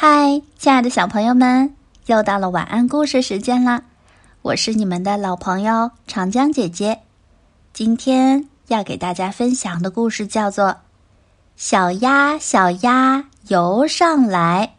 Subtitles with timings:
[0.00, 1.74] 嗨，亲爱的小朋友们，
[2.06, 3.82] 又到了晚安故事时间啦！
[4.42, 7.00] 我是你们的老朋友长江姐姐。
[7.72, 10.66] 今天要给大家分享的故事叫做
[11.56, 14.70] 《小鸭小鸭游上来》，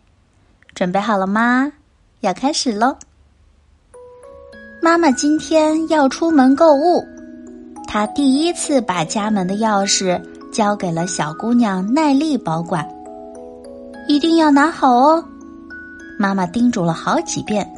[0.74, 1.70] 准备好了吗？
[2.22, 2.96] 要开始喽！
[4.82, 7.06] 妈妈今天要出门购物，
[7.86, 10.18] 她第一次把家门的钥匙
[10.50, 12.88] 交给了小姑娘奈丽保管。
[14.10, 15.24] 一定要拿好哦！
[16.18, 17.72] 妈妈叮嘱了好几遍，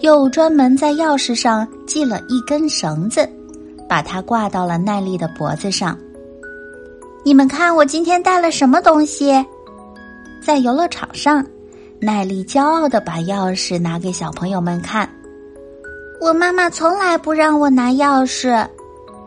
[0.00, 3.26] 又专门在钥匙上系了一根绳子，
[3.88, 5.96] 把它挂到了奈丽的脖子上。
[7.24, 9.32] 你们看，我今天带了什么东西？
[10.44, 11.46] 在游乐场上，
[12.00, 15.08] 奈丽骄傲的把钥匙拿给小朋友们看。
[16.20, 18.66] 我妈妈从来不让我拿钥匙，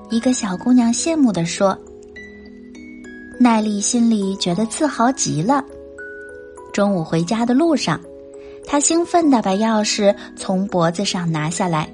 [0.10, 1.78] 一个小姑娘羡慕的说。
[3.40, 5.64] 奈丽心里觉得自豪极了。
[6.74, 8.02] 中午回家的路上，
[8.66, 11.88] 他兴奋地把钥匙从脖子上拿下来，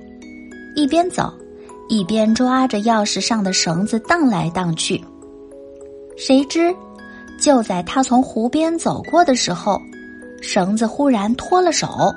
[0.73, 1.34] 一边走，
[1.90, 5.04] 一边抓着钥匙上的绳子荡来荡去。
[6.16, 6.73] 谁知，
[7.42, 9.78] 就在他从湖边走过的时候，
[10.42, 12.14] 绳子忽然脱了手，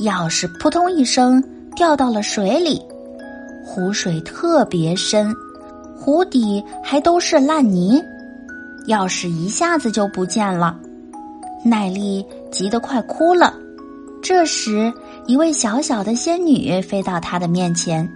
[0.00, 1.42] 钥匙扑通一声
[1.74, 2.82] 掉到了水里。
[3.64, 5.34] 湖水特别深，
[5.96, 8.02] 湖底还都是烂泥，
[8.88, 10.78] 钥匙一下子就不见了。
[11.64, 13.54] 奈丽急得快哭了。
[14.22, 14.92] 这时，
[15.26, 18.08] 一位小小的仙女飞到她的面前：“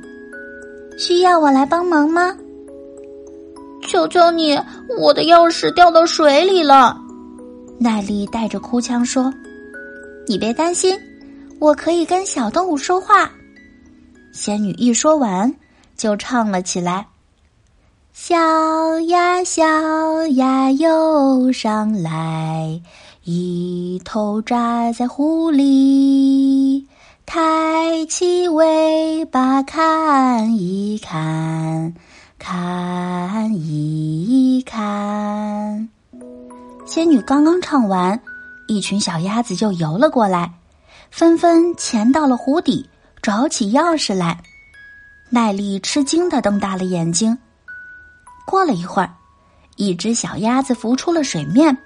[0.98, 2.36] 需要我来帮忙吗
[3.86, 4.58] ？”“求求你，
[4.98, 6.98] 我的钥匙掉到水里了。”
[7.78, 9.32] 奈丽带着哭腔说
[10.26, 10.98] ：“你别担心，
[11.58, 13.30] 我可以跟小动物说话。”
[14.32, 15.52] 仙女一说完，
[15.96, 17.06] 就唱了起来
[18.12, 18.36] ：“小
[19.00, 19.64] 呀小
[20.26, 22.80] 呀游上来。”
[23.24, 26.88] 一头扎在湖里，
[27.24, 31.94] 抬起尾巴看一看，
[32.38, 35.88] 看一看。
[36.84, 38.20] 仙女刚刚唱完，
[38.66, 40.52] 一群小鸭子就游了过来，
[41.12, 42.90] 纷纷潜到了湖底，
[43.22, 44.42] 找起钥匙来。
[45.30, 47.38] 奈丽吃惊的瞪大了眼睛。
[48.46, 49.10] 过了一会儿，
[49.76, 51.76] 一只小鸭子浮出了水面。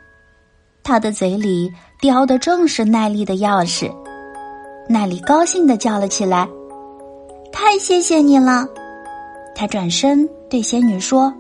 [0.82, 3.92] 它的嘴里叼的正是奈丽的钥匙，
[4.88, 6.48] 奈丽高兴的叫了起来
[7.52, 8.66] ：“太谢谢你了！”
[9.54, 11.32] 他转身对仙女说：“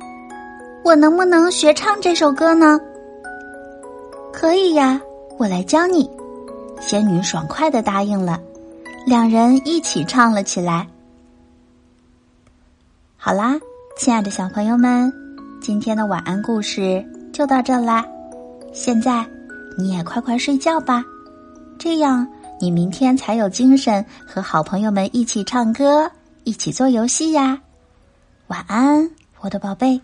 [0.84, 2.80] 我能不能学唱这首歌呢
[4.32, 5.00] ？”“可以呀，
[5.38, 6.10] 我来教你。”
[6.80, 8.40] 仙女爽快的答应了，
[9.06, 10.86] 两人一起唱了起来。
[13.16, 13.58] 好啦，
[13.96, 15.10] 亲爱的小朋友们，
[15.58, 17.02] 今天的晚安故事
[17.32, 18.04] 就到这啦，
[18.70, 19.26] 现在。
[19.78, 21.02] 你也快快睡觉吧，
[21.78, 22.26] 这样
[22.60, 26.10] 你明天才有精神和好朋友们一起唱歌、
[26.44, 27.58] 一起做游戏呀。
[28.48, 29.98] 晚安，我的宝贝。